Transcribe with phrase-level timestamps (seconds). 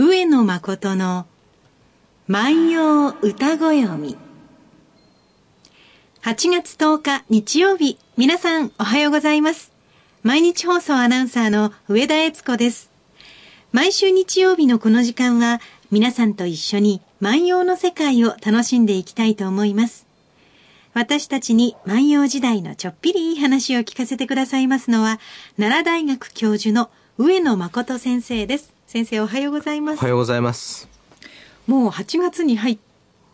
[0.00, 1.26] 上野誠の
[2.28, 4.16] 万葉歌ご読み。
[6.22, 9.72] 8月10日日曜日、皆さんおはようございます。
[10.22, 12.92] 毎日放送アナウンサーの上田悦子です。
[13.72, 15.60] 毎週日曜日のこの時間は、
[15.90, 20.06] 皆さんと一緒に万葉の世界を楽しんでいきたいと思います。
[20.94, 25.18] 私たちに万葉時代のちょっぴりいい話を聞かせてくださいますのは、
[25.56, 28.77] 奈良大学教授の上野誠先生です。
[28.88, 29.98] 先生おはようございます。
[29.98, 30.88] おはようございます。
[31.66, 32.78] もう8月に入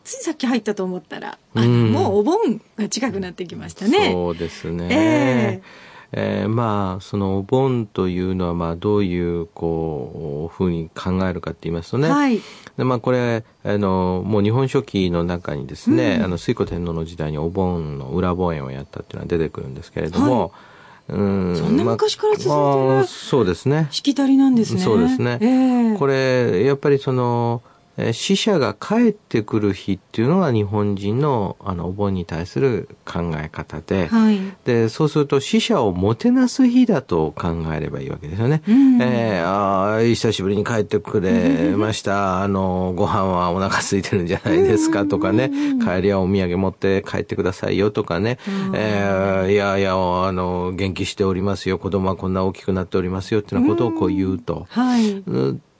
[0.02, 4.10] ついさっき入ったと思ったら、あの、もうお盆が近くなってきましたね。
[4.10, 4.88] そうですね。
[4.90, 12.40] えーえー、まあそのお盆というのはまあどういうこうふうに考えるかって言いますとね、はい、
[12.76, 20.50] でまあこれあのもう日本書紀の中にですね、うん、あの推古天皇の時代にお盆の裏盆園をやったっていうのは出てくるんですけれども、はい
[21.08, 23.88] うん、そんな昔から続いてる、まあ、そうですね。
[23.90, 24.80] しきたりなんですね。
[24.80, 25.38] そうですね。
[25.40, 27.62] えー、これ、やっぱりその、
[28.12, 34.08] 死者が帰ってくる日っていうのが日本人のあのお盆に対する考え方で。
[34.08, 38.62] はい、でそうすると死者をもてなす日だと考えればいいわけですよね。
[38.66, 48.38] うん、えー、ああ久しぶりに帰ってくれました、あのご飯はお腹空いてるんじゃないですかとかね、帰りはお土産持って帰ってくださいよとかね、
[48.74, 51.78] えー、いやいやあの元気しておりますよ。
[51.78, 54.66] 子供はこんな大きくなっておりますよっていうようなことをこう言うと。
[54.70, 55.22] はい、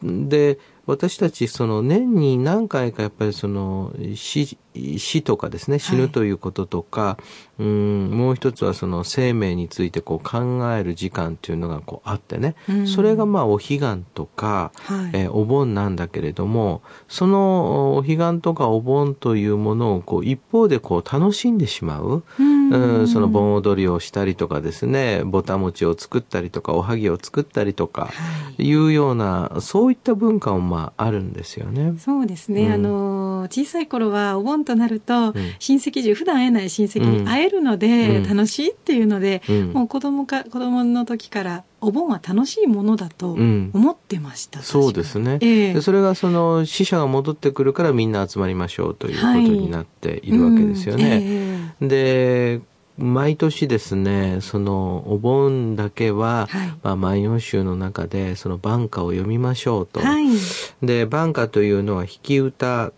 [0.02, 7.18] で私たちその年に何回かやっぱりその死死とかですね死ぬということとか、は
[7.60, 28.10] い、うんもう一つはその生命についてこう考える時間っていうのがこうあってね、うん、それがまあお彼岸とか、はい、えー、お盆なんだけれどもそのお彼岸とかお盆というものをこう一方でこう楽しんでしまう、うん、うんその盆踊りをしたりとかですねぼた餅を作ったりとかおはぎを作ったりとか、
[28.58, 28.74] い。
[28.74, 31.94] うようなそういった文化もまああるんですよね。
[31.98, 39.42] そうですね、うん、あの小さい頃はお盆となると、親戚中普段会えない親戚に会えるので、楽しいっていうので、
[39.72, 51.24] もう子供か子供の時からお盆は楽しいものだと思ってました、うん、そうですね、えー、でそれがその死者が戻ってくるからみんな集まりましょうということになっているわけですよね、はいうん。
[51.24, 52.60] えー、で
[52.96, 60.26] 毎年ですねそのお盆だけは、はい、まあ、万葉集の中でその晩歌を読みましょうと、はい、
[60.80, 62.92] で晩歌というのは引き歌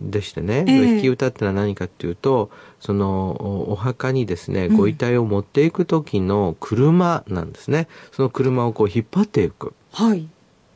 [0.00, 2.50] でしてね、えー、引き歌ってのは何かっていうと
[2.80, 9.74] そのお墓にですねご遺体を持っていく時の車なんですね、うん、その車をこう引っ張っていく。
[9.92, 10.28] はい。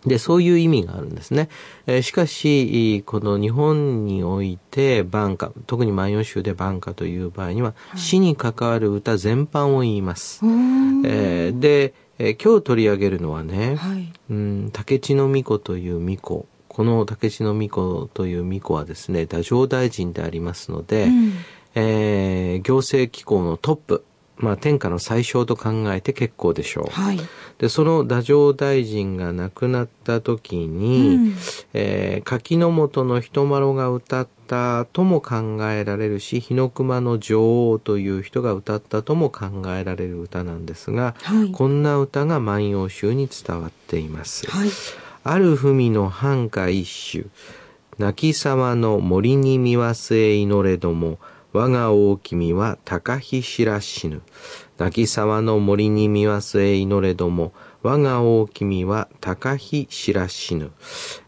[0.06, 1.48] で、そういう意味があるんですね。
[1.86, 10.40] えー、しかし、この日本において、晩歌、特に万葉集で晩歌という場合には、はい、死に関わる歌全般を言います。
[10.44, 21.32] えー、で、えー、今日取り上げるのはね、はい、うん、竹地の巫女という巫女この竹地の巫女という巫女はですね、太政大臣でありますので、うん、
[21.74, 24.04] えー、行政機構のトップ、
[24.38, 26.90] まあ、天下の最小と考えて結構でしょう。
[26.90, 27.20] はい、
[27.58, 31.34] でその太政大臣が亡くなった時に、うん、
[31.74, 44.50] えー、柿の本の人丸が歌ったとも考えられるし日の熊の女王という人が歌ったとも考えられる歌なんですが、はい、こんな歌が万葉集に伝わっています。
[44.50, 44.70] はい
[45.24, 47.26] ある文の繁歌一首、
[47.98, 51.18] 泣き様の森に見忘れ祈れども、
[51.52, 54.22] 我が大君は高飛知らしぬ。
[54.78, 57.52] 泣き様の森に見忘れ祈れども、
[57.82, 60.72] 我が大君は高飛知らしぬ。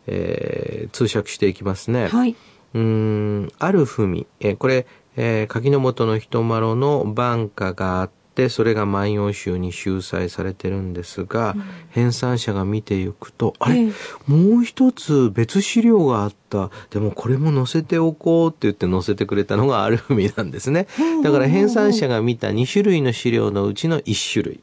[0.06, 2.08] えー、通訳していきますね。
[2.08, 2.34] はい。
[2.74, 13.92] うん、ある文、えー、これ、えー、柿の本の人丸の晩歌があって、ってそれが万葉集に収載されてるんですが、うん、編纂者が見ていくとあれ、えー、
[14.26, 16.70] もう一つ別資料があった。
[16.90, 20.86] でもこれも載せておこうって言って載せてくれたのがある意味なんですね。
[21.24, 24.60] だから編纂者が見た2種類の資料のうちの1種類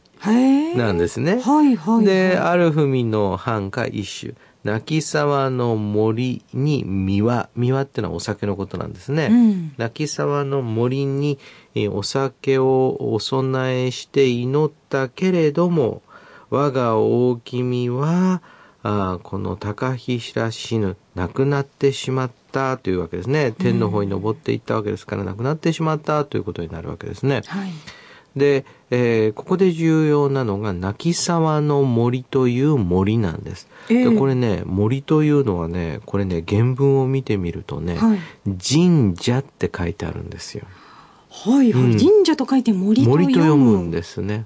[0.76, 1.40] なんですね。
[1.40, 4.36] はいはいはい、で、ある文の繁歌一首。
[4.64, 7.50] 泣き沢の森に三輪。
[7.56, 9.30] 三輪ってのはお酒のことなんですね。
[9.32, 11.40] うん、泣き沢の森に
[11.92, 16.04] お酒をお供えして祈ったけれども、
[16.52, 18.44] 我が大君は、
[18.84, 23.54] あこの高飛ら死ぬ、亡くなってしまったというわけですね。
[23.58, 27.42] 天の方に登っていったわけですから、亡くなってしまったということになるわけですね。
[27.48, 27.72] はい
[28.36, 33.70] で、えー、ここで重要なのが泣き沢の森という森なんです。
[33.90, 38.20] えー、でこれね森というのはねこれね原文を見てみるとね、はい、
[38.62, 40.66] 神社って書いてあるんですよ。
[41.30, 44.46] はいはい、うん、神社と書いて森と森と読むんですね。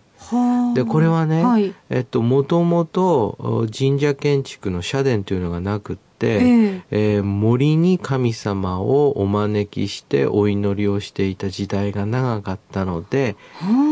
[0.76, 13.36] でこれはね、はい、えっともともと神社建築の社殿というのがなくって、えー、えー、森に神様をお招きしてお祈りをしていた時代が長かったので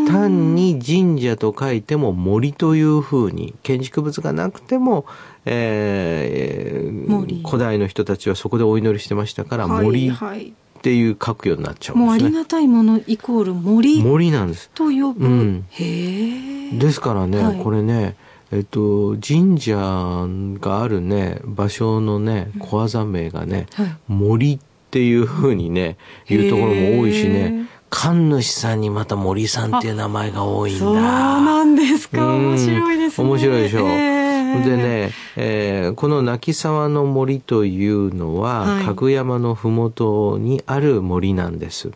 [0.07, 5.05] 単に神社と書いても森というふうに建築物がなくても、
[5.45, 12.05] えー、古代の人たちはそこでお祈りしてましたから森、はいはいっていう書くようになっちゃうんですね。
[12.07, 14.03] もうありがたいものイコール森。
[14.03, 14.69] 森なんです。
[14.71, 15.25] と呼ぶ。
[15.25, 16.77] うん、へえ。
[16.77, 18.17] ですからね、はい、これね、
[18.53, 24.59] えっと、神社があるね、場所のね、小技名がね、はい、森っ
[24.91, 25.97] ていうふうにね、
[26.29, 30.79] いうところも多いしね、神主さんにまた森さんっていう名前が多いんだ。
[30.79, 32.27] そうなんですか。
[32.35, 33.27] 面白いですね。
[33.27, 33.85] 面白いでしょ。
[33.85, 41.89] でね、えー、この泣沢の森というのは、はい、かぐ山のふもとにある森なんです。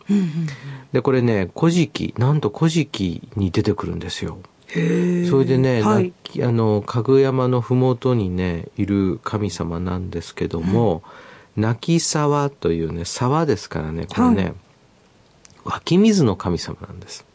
[0.92, 4.40] で、これね、古事記、なんと古事記に出てくるんですよ。
[4.74, 11.04] それでね、はい、あの、かぐ山のふもとにね、いる神様なんですけども、
[11.56, 14.54] うん、泣沢というね、沢ですからね、これね、はい、
[15.66, 17.26] 湧き水の神様なんです。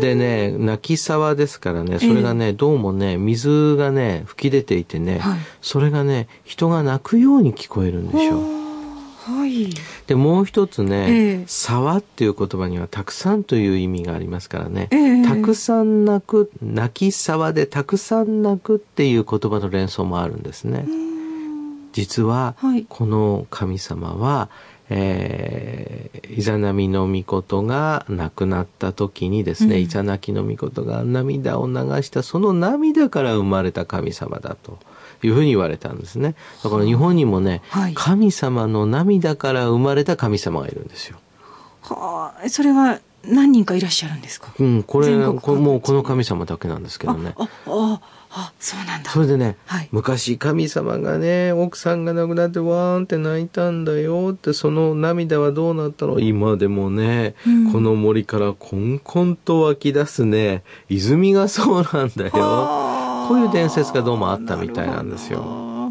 [0.00, 8.63] でね、泣き沢ですからね、それがね、えー、どうもね、水がね、吹き出ていてね、はい、それがね、人が泣くように聞こえるんでしょう。
[9.26, 9.70] はい、
[10.06, 20.86] でもう一つね、えー、沢っていう言葉にはたくさんという意味がありますからね、えー、たくさん泣く泣き沢でたくさん泣くっていう言葉の連想もあるんですね。
[21.92, 24.50] 実は、はい、この神様は
[24.90, 34.78] えー、イザナミの御事が亡くなった時にですね、うん、イザナキの御事が涙を流したその涙から生まれた神様だと
[35.22, 36.34] いうふうに言われたんですね。
[36.62, 41.18] だから日本にもね、はい、神様の涙から生まれた神様がいるんですよ。
[41.82, 44.52] はあ、それは何人かいらっしゃるんですか？
[44.58, 47.34] うん、これ、こもうこの神様だけなんですけどね。
[47.38, 48.00] あ、あ、
[48.30, 49.10] あ、そうなんだ。
[49.10, 56.18] それでね、はい、昔神様がね、奥さんが亡くなってわーんって泣いたんだよって、その涙はどうなったの？
[56.20, 63.03] 今でもね、うん、この森からこんこんと湧き出すね、泉がそうなんだよ。
[63.28, 65.40] こういう伝説がどうもあったみたいなんですよ。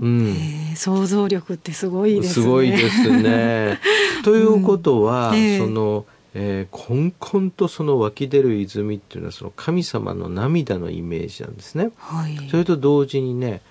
[0.01, 0.35] うん。
[0.75, 2.44] 想像力ってすごいですね。
[2.45, 3.80] すごいですね。
[4.24, 11.91] ということは、うんえー、その、えー、こんこんとその湧き出る泉っていうのはその神様の涙のイメージなんですね。
[11.97, 13.62] はい、それと同時にね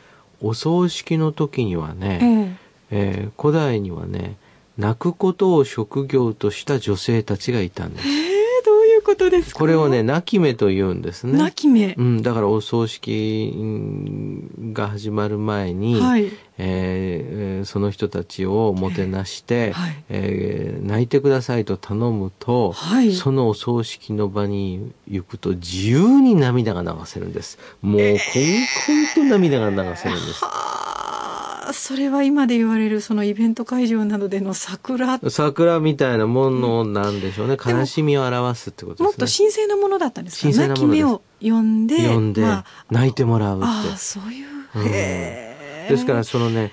[0.41, 2.57] お葬式の時にはね、
[2.91, 4.37] えー、えー、古代にはね
[4.79, 8.09] 泣くことを職業とした女性たちがいたんです。
[9.13, 9.59] ことですか？
[9.59, 11.39] これをね、泣き目と言うんですね。
[11.39, 11.95] 泣き目。
[11.95, 13.53] うん、だからお葬式
[14.73, 27.59] が始まる前に、はい、えー、その人たちをもてなして、はい、えー、泣いてくださいと頼むと、はい、そのお葬式の場に行くと自由に涙が流せるんです。
[27.83, 28.09] もう、こん
[29.15, 30.43] こんと涙が流せるんです。
[31.73, 35.19] それは今で言われるそのイベント会場などでの桜。
[35.31, 39.07] 桜みたいなものなんでしょうね、うん、悲しみを表すってことですね。
[39.07, 43.67] もっと神聖なものだったんですか神聖なものですを呼んで呼んで、まあ、泣いてもらうって。
[43.69, 46.73] あそういう、うん、ですからそのね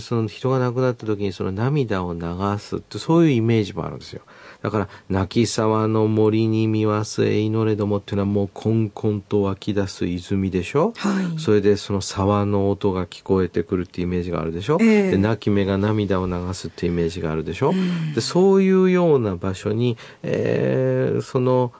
[0.00, 2.20] その人が亡くなった時にその涙を流
[2.58, 4.22] すってそういうイメージもあるんですよ。
[4.62, 21.72] だから泣き沢の森に見忘れ祈れどもっていうのはもうこんこんと湧き出す泉でしょ、はい、それでその沢の音が聞こえてくるっていうイメージがあるでしょ、えー、で泣き目が涙を流すっていうイメージがあるでしょ、うん、でそういうような場所に、えー、その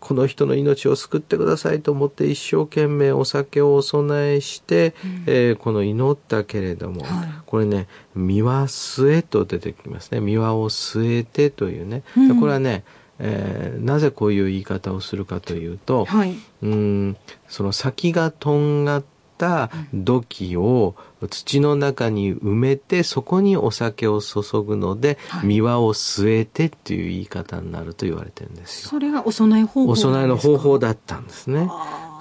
[0.00, 12.82] この人の命を救ってくださいと思って一生懸命お酒をお供えして、うん、えー、この祈ったけれども、はい、これね「三輪据え」と出てきますね「三輪を据えて」というね、うん、これはね
[13.22, 17.16] えー、なぜこういう言い方をするかというと、はい、うん
[17.48, 19.04] その先がとんがっっ
[19.40, 20.94] た土器を
[21.30, 28.90] 土の中に埋めてそこにお酒を注ぐので、はい、三輪を据えてっていう言い方になると言われてるんですよ。
[28.90, 31.70] それがお供え方法お供えの方法だったんですね。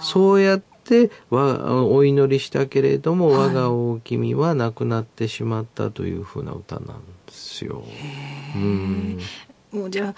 [0.01, 7.83] そうやってお祈りしたけれども、我が大君は亡くなってしまったというふうな歌なんですよ。
[8.55, 9.19] うん、
[9.71, 10.15] もうじゃあ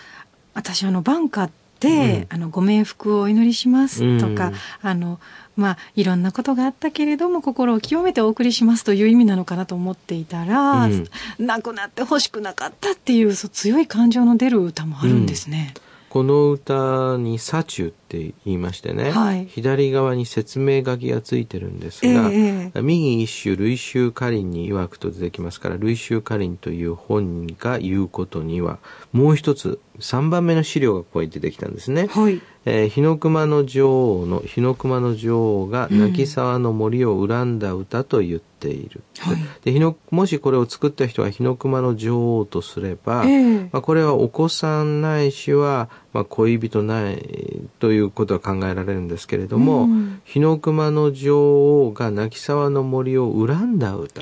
[0.53, 5.19] 私あのバンカって、うん、あのご冥福をお祈りしますとか、うん、あの
[5.57, 11.07] まあ、いろんなことがあったけれども心を清めてお送りしますという意味なのかなと思っていたら、うん、
[11.39, 15.73] 亡くなってほしくなかったっていう強い感情の出る歌もあるんですね。
[16.09, 17.39] この歌に
[18.11, 28.79] て言いましてね、はい、左側に説明書きがついてるんですが、えー、右一首類臭歌林に曰くと出てきますから類臭歌林という本が言うことには
[29.13, 32.07] もう一つ3番目の資料がここに出てきたんですね。
[32.07, 39.01] はい、えー、日の熊の女王の日の熊の女王が泣き沢の森を恨んだ歌と言っている。
[39.19, 54.21] はい、で日のもしこれを作った人が日の熊の女王とすれば、えー、まあ、これはお子さんないしは、まあ、恋人ないということは考えられるんですけれども、うん、日の熊の女王が泣き沢の森を恨んだ歌。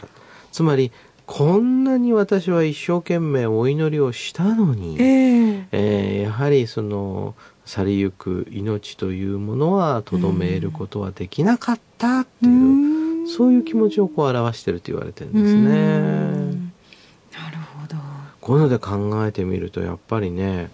[0.52, 0.92] つまり
[1.26, 15.70] こんなに私は一生懸命お祈りをしたのに、えー、えー、やはりその去りゆく命というものはとどめることはできなかったっていう、うそういう気持ちをこう表してると言われてるんですね。
[17.32, 17.96] なるほど。
[18.42, 20.72] こういうので考えてみるとやっぱりね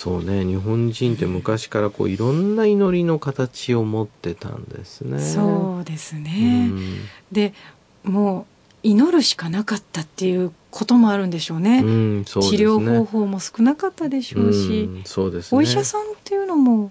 [0.00, 5.20] そうね日本人って昔からこういろんな祈りの形を持ってたんですね。
[5.20, 6.70] そうですね。
[7.30, 7.52] で
[8.02, 8.46] もう
[8.82, 11.80] 祈るしかなかったっていうこともあるんでしょうね。
[11.80, 16.90] うんうね治療方法も少なかったでしょうし、うん、そうです、ね、お医者さんっていうのも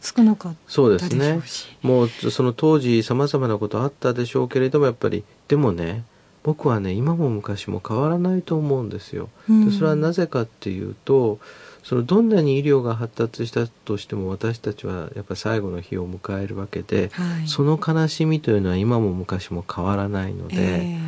[0.00, 1.42] 少なかったでしょうし、うん、そうですね。
[1.82, 6.02] もうその当時さまざまなことあったでしょうけれどもやっぱりでもね
[6.44, 9.28] 僕はね今も昔も変わらないと思うんですよ。
[9.50, 11.38] でそれはなぜかっていうと
[11.82, 20.98] そのどんなに医療が発達したとしても私たちはやっぱ最後の日を迎えるわけで、はい、その悲しみというのは今も昔も変わらないので、えー、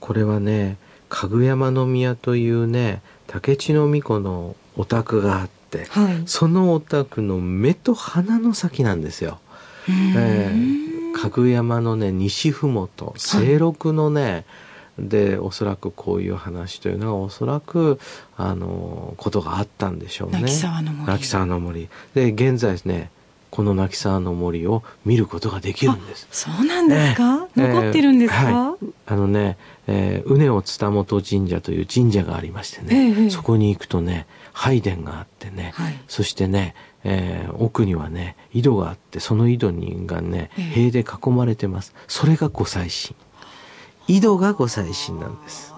[0.00, 0.76] これはね
[1.08, 9.40] かぐやま宮というね竹地の巫女のお宅があって、はい、そのお宅の目と鼻の先なんですよ。
[9.88, 14.44] えー、かぐやまのね西ふもと清六のね、はい
[15.08, 17.98] でおそらくこういう話というのはおそらく
[18.36, 20.42] あのことがあったんでしょうね。
[20.42, 21.06] 泣沢の森。
[21.06, 21.88] 泣沢の森。
[22.14, 23.10] で現在ですね
[23.50, 26.28] この泣沢の森を見ることができるんです。
[26.30, 29.56] そうなんですか、えー、残ってるんですか、えーはい、あのね、
[29.88, 41.94] えー、うねお伝本神社という神社がありましてね、えー、そこに行くとね、拝殿があってね、はい、そしてね、えー、奥にはね、井戸があって、その井戸にがね、塀で囲まれてます。
[42.06, 43.16] それが御祭神。
[44.10, 45.72] 井戸が御祭神なんです。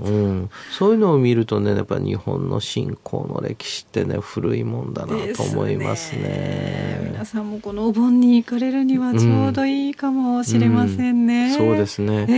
[0.00, 11.50] うん、そういうのを見るとねやっぱ日本の信仰の歴史ってね古いもんだなと思いますね、ね、皆さんもこのお盆に行かれるにはちょうどいいかもしれませんね、うん。
[11.50, 12.32] うん、そうですね、え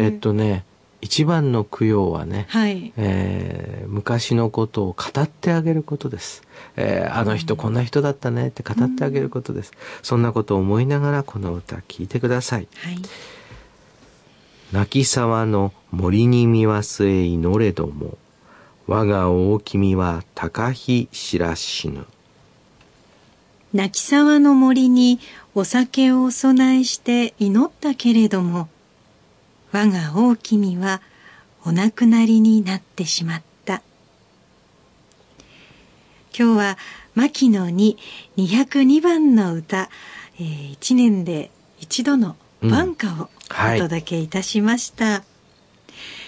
[0.00, 0.64] ー、えっとね
[1.00, 2.92] 一番の供養はね、はい。
[2.98, 6.42] えー、昔のことを語ってあげることです、
[6.76, 12.98] えー、あの人こんな人だったねって語ってあげることです、そんなことを思いながらこの歌聞いてください、はい
[14.72, 18.16] 泣き沢の森に見忘れ祈れども、
[18.86, 22.06] 我が大君は高日知らしぬ。
[23.72, 25.18] 泣き沢の森に
[25.56, 28.68] お酒をお供えして祈ったけれども、
[29.72, 31.02] 我が大君は
[31.64, 33.82] お亡くなりになってしまった。
[36.36, 36.78] 今日は
[37.16, 37.98] 牧野に
[38.36, 39.90] 202番の歌、
[40.38, 41.50] えー、1年で
[41.80, 45.04] 一度の晩歌をお届けいたしました。
[45.04, 45.24] は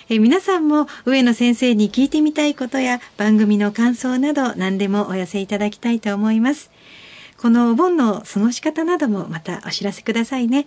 [0.09, 6.71] い、え皆さんも上野先生に聞いてみたいことや番組の感想など何でもお寄せいただきたいと思います。
[7.43, 10.67] このお盆の過ごし方などもまたお知らせくださいね。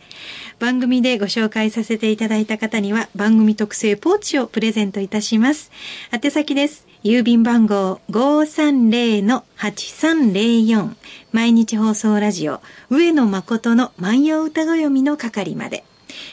[0.60, 5.72] 番組でご紹介させていただいた方には番組特製ポーチをプレゼントいたします。
[6.12, 6.85] 宛先です。
[7.05, 10.95] 郵便番号530-8304
[11.31, 15.83] 毎日放送ラジオ上野誠の万葉歌ご読みの係まで。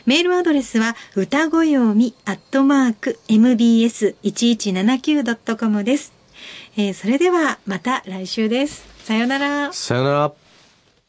[0.07, 6.15] メールアドレスは歌ご読みアットマーク mbs1179.com です。
[6.79, 8.87] えー、それではまた来週です。
[9.05, 9.71] さよなら。
[9.75, 10.33] さよなら。